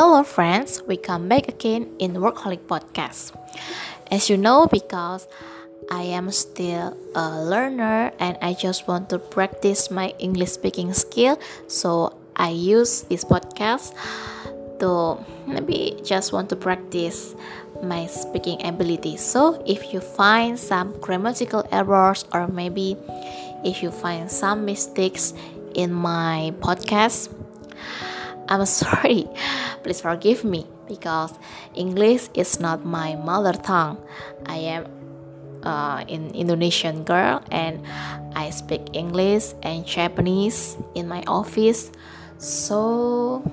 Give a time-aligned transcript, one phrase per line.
[0.00, 0.80] Hello, friends.
[0.88, 3.36] We come back again in Workaholic Podcast.
[4.10, 5.28] As you know, because
[5.92, 11.36] I am still a learner and I just want to practice my English speaking skill,
[11.68, 13.92] so I use this podcast
[14.80, 17.36] to maybe just want to practice
[17.84, 19.18] my speaking ability.
[19.18, 22.96] So, if you find some grammatical errors or maybe
[23.68, 25.34] if you find some mistakes
[25.76, 27.28] in my podcast,
[28.50, 29.30] I'm sorry.
[29.82, 31.38] Please forgive me because
[31.74, 34.02] English is not my mother tongue.
[34.46, 34.86] I am
[35.62, 37.86] uh, an Indonesian girl and
[38.34, 41.92] I speak English and Japanese in my office.
[42.38, 43.46] So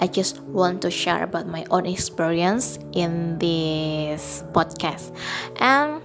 [0.00, 5.14] I just want to share about my own experience in this podcast.
[5.60, 6.02] And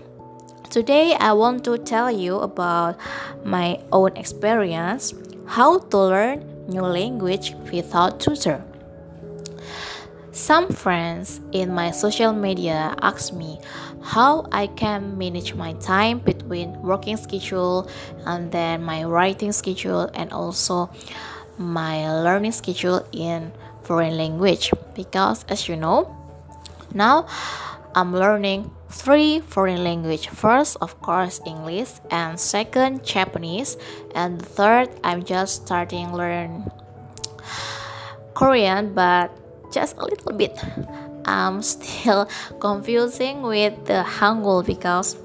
[0.69, 2.99] today I want to tell you about
[3.43, 5.13] my own experience
[5.47, 8.63] how to learn new language without tutor.
[10.31, 13.59] Some friends in my social media ask me
[14.01, 17.89] how I can manage my time between working schedule
[18.25, 20.89] and then my writing schedule and also
[21.57, 23.51] my learning schedule in
[23.83, 26.15] foreign language because as you know
[26.93, 27.27] now
[27.95, 30.27] I'm learning three foreign language.
[30.27, 33.77] First of course english and second japanese
[34.13, 36.69] and third i'm just starting learn
[38.33, 39.31] korean but
[39.71, 40.57] just a little bit.
[41.25, 42.29] I'm still
[42.59, 45.17] confusing with the hangul because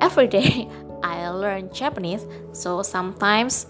[0.00, 0.68] every day
[1.02, 3.66] i learn japanese so sometimes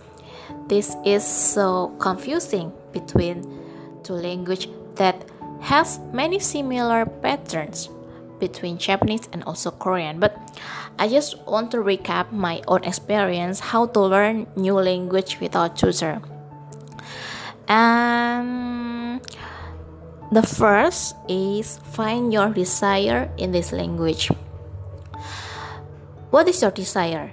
[0.69, 3.43] this is so confusing between
[4.03, 5.25] two language that
[5.61, 7.89] has many similar patterns
[8.39, 10.19] between Japanese and also Korean.
[10.19, 10.37] But
[10.99, 16.21] I just want to recap my own experience how to learn new language without tutor.
[17.69, 19.21] And
[20.33, 24.31] the first is find your desire in this language.
[26.31, 27.33] What is your desire?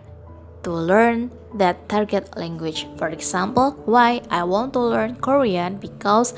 [0.63, 2.87] To learn that target language.
[2.97, 6.33] For example, why I want to learn Korean because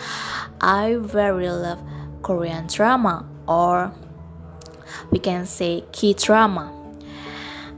[0.61, 1.79] I very love
[2.21, 3.91] Korean drama or
[5.09, 6.71] we can say K drama.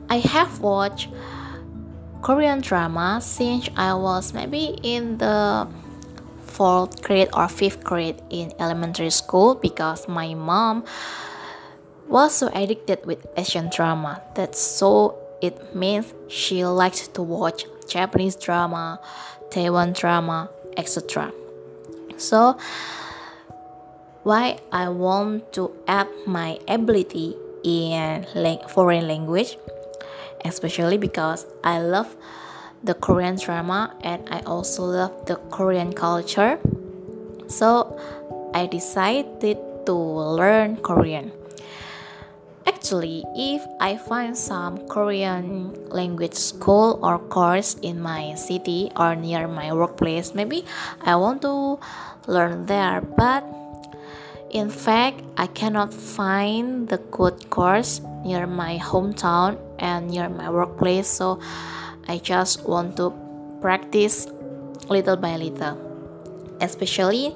[0.09, 1.07] I have watched
[2.21, 5.67] Korean drama since I was maybe in the
[6.43, 10.83] fourth grade or fifth grade in elementary school because my mom
[12.07, 14.21] was so addicted with Asian drama.
[14.35, 18.99] That's so it means she liked to watch Japanese drama,
[19.49, 21.31] Taiwan drama, etc.
[22.17, 22.57] So
[24.23, 28.25] why I want to add my ability in
[28.69, 29.57] foreign language,
[30.45, 32.15] especially because I love
[32.83, 36.59] the Korean drama and I also love the Korean culture.
[37.47, 37.97] So
[38.53, 41.31] I decided to learn Korean.
[42.65, 49.47] Actually, if I find some Korean language school or course in my city or near
[49.47, 50.65] my workplace, maybe
[51.01, 51.79] I want to
[52.27, 53.01] learn there.
[53.01, 53.43] But
[54.51, 61.07] in fact, I cannot find the good course near my hometown and near my workplace,
[61.07, 61.39] so
[62.07, 63.13] I just want to
[63.61, 64.27] practice
[64.89, 65.77] little by little.
[66.59, 67.35] Especially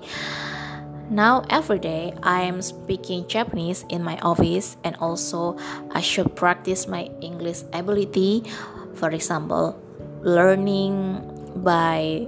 [1.09, 5.57] now, every day I am speaking Japanese in my office, and also
[5.91, 8.43] I should practice my English ability.
[8.95, 9.77] For example,
[10.25, 11.21] learning
[11.61, 12.27] by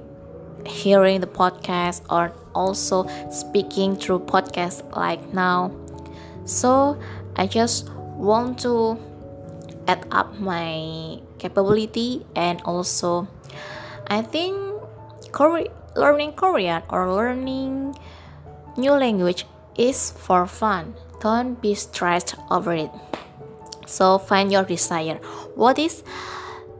[0.65, 5.71] hearing the podcast or also speaking through podcasts like now.
[6.45, 6.99] So
[7.35, 8.97] I just want to
[9.88, 13.27] add up my capability and also
[14.07, 14.57] I think
[15.31, 17.95] Kore- learning Korean or learning
[18.77, 19.45] new language
[19.77, 20.95] is for fun.
[21.19, 22.91] Don't be stressed over it.
[23.85, 25.15] So find your desire.
[25.56, 26.03] What is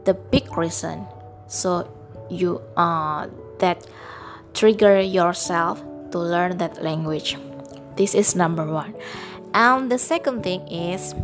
[0.04, 1.06] the big reason?
[1.48, 1.88] So
[2.30, 3.28] you uh,
[3.58, 3.86] that
[4.54, 7.36] trigger yourself to learn that language.
[7.96, 8.94] This is number one.
[9.54, 11.14] And the second thing is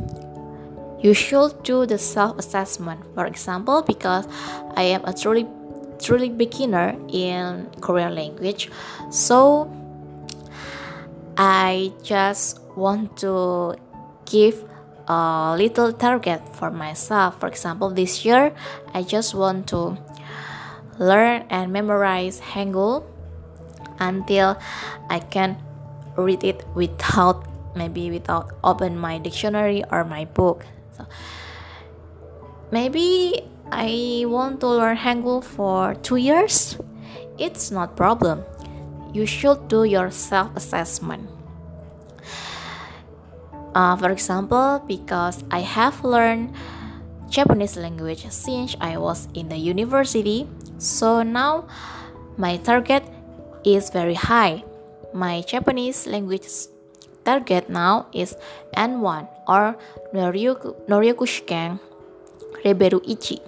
[1.02, 3.00] you should do the self assessment.
[3.14, 4.26] For example, because
[4.74, 5.46] I am a truly
[6.00, 8.70] truly beginner in Korean language,
[9.10, 9.70] so
[11.36, 13.76] I just want to
[14.26, 14.64] give
[15.08, 17.40] a little target for myself.
[17.40, 18.54] For example, this year
[18.94, 19.98] I just want to
[20.98, 23.04] learn and memorize Hangul
[23.98, 24.58] until
[25.10, 25.58] I can
[26.16, 30.64] read it without maybe without open my dictionary or my book.
[30.96, 31.06] So
[32.70, 33.42] maybe
[33.72, 36.78] I want to learn Hangul for two years.
[37.38, 38.44] It's not problem.
[39.14, 41.30] You should do your self assessment.
[43.74, 46.52] Uh, for example, because I have learned
[47.30, 50.46] Japanese language since I was in the university,
[50.78, 51.66] so now
[52.36, 53.02] my target
[53.64, 54.62] is very high.
[55.14, 56.46] My Japanese language
[57.24, 58.36] target now is
[58.76, 59.78] N1 or
[60.14, 61.78] Noryokushiken
[62.64, 63.38] Reberu Ichi.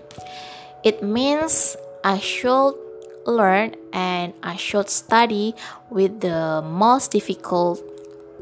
[0.83, 2.75] It means I should
[3.27, 5.55] learn and I should study
[5.91, 7.83] with the most difficult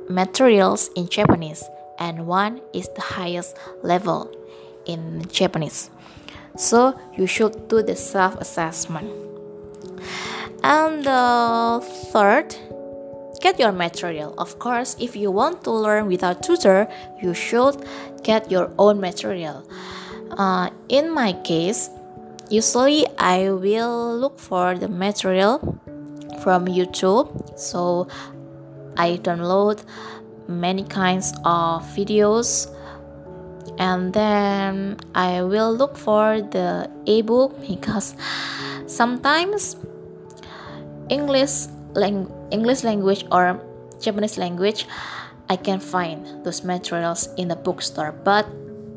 [0.09, 1.65] materials in Japanese,
[1.99, 4.31] N1 is the highest level
[4.87, 5.91] in Japanese.
[6.57, 9.11] So you should do the self assessment.
[10.63, 12.55] And the third,
[13.41, 14.35] get your material.
[14.39, 16.89] Of course, if you want to learn without tutor,
[17.21, 17.85] you should
[18.23, 19.69] get your own material.
[20.31, 21.91] Uh, in my case,
[22.55, 25.59] usually I will look for the material
[26.43, 27.29] from YouTube.
[27.59, 28.07] So
[28.97, 29.83] I download
[30.47, 32.71] many kinds of videos
[33.79, 38.15] and then I will look for the ebook because
[38.87, 39.77] sometimes
[41.09, 43.59] English lang- English language or
[44.01, 44.87] Japanese language
[45.49, 48.47] I can find those materials in the bookstore but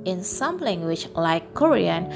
[0.06, 2.12] in some language like Korean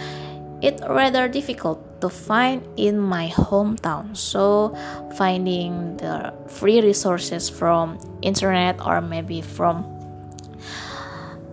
[0.62, 4.16] it's rather difficult to find in my hometown.
[4.16, 4.76] So
[5.16, 9.86] finding the free resources from internet or maybe from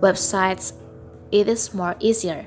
[0.00, 0.72] websites
[1.32, 2.46] it is more easier.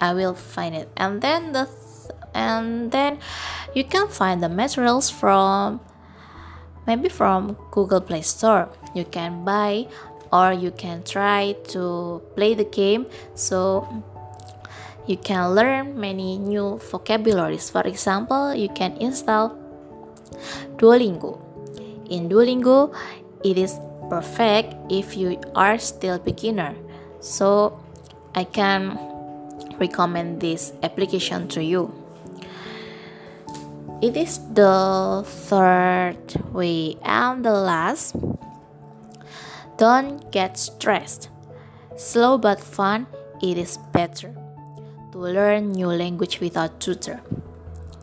[0.00, 0.88] I will find it.
[0.96, 3.18] And then the th- and then
[3.74, 5.80] you can find the materials from
[6.86, 8.68] maybe from google play store.
[8.94, 9.88] You can buy
[10.32, 13.06] or you can try to play the game.
[13.34, 13.88] So
[15.08, 17.70] you can learn many new vocabularies.
[17.70, 19.56] For example, you can install
[20.76, 21.40] Duolingo.
[22.10, 22.94] In Duolingo,
[23.42, 26.76] it is perfect if you are still beginner.
[27.20, 27.80] So
[28.34, 29.00] I can
[29.80, 31.88] recommend this application to you.
[34.02, 36.20] It is the third
[36.52, 38.14] way and the last.
[39.78, 41.30] Don't get stressed.
[41.96, 43.06] Slow but fun,
[43.42, 44.34] it is better
[45.12, 47.20] to learn new language without tutor.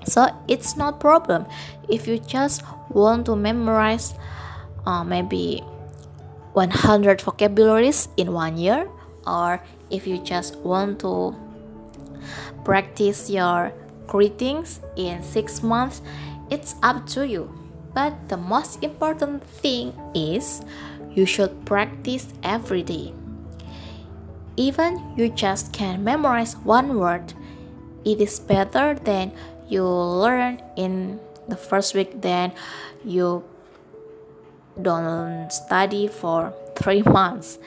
[0.06, 1.46] So it's not problem.
[1.90, 4.14] If you just want to memorize
[4.86, 5.62] uh, maybe
[6.54, 8.88] 100 vocabularies in one year
[9.28, 11.36] or if you just want to
[12.64, 13.74] practice your
[14.08, 16.02] greetings in 6 months
[16.50, 17.52] it's up to you.
[17.94, 20.62] But the most important thing is
[21.14, 23.14] you should practice every day
[24.58, 27.34] even you just can memorize one word,
[28.04, 29.32] it is better than
[29.68, 32.54] you learn in the first week than
[33.04, 33.44] you
[34.82, 37.58] don't study for three months.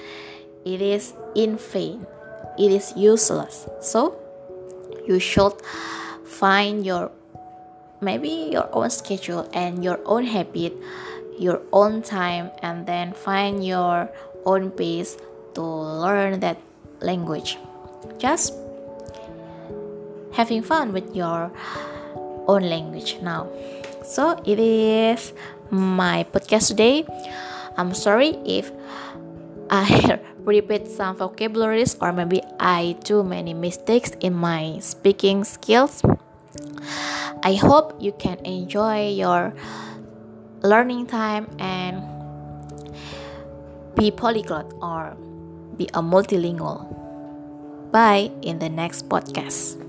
[0.64, 2.06] It is in vain.
[2.58, 3.66] It is useless.
[3.80, 4.16] So
[5.06, 5.54] you should
[6.24, 7.10] find your
[8.00, 10.74] maybe your own schedule and your own habit,
[11.38, 14.10] your own time, and then find your
[14.44, 15.16] own pace
[15.54, 16.58] to learn that
[17.00, 17.58] language.
[18.18, 18.54] Just
[20.32, 21.50] having fun with your
[22.46, 23.48] own language now.
[24.04, 25.32] So it is
[25.70, 27.04] my podcast today.
[27.76, 28.72] I'm sorry if
[29.70, 36.02] I repeat some vocabularies or maybe I do many mistakes in my speaking skills.
[37.42, 39.52] I hope you can enjoy your
[40.62, 42.02] learning time and
[43.94, 45.16] be polyglot or
[45.78, 46.84] be a multilingual.
[47.94, 49.87] Bye in the next podcast.